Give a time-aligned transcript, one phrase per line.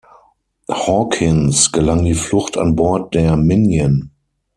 [0.71, 4.09] Hawkins gelang die Flucht an Bord der "Minion".